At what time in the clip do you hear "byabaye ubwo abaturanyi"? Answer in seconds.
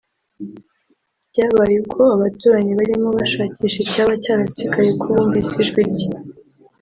1.31-2.71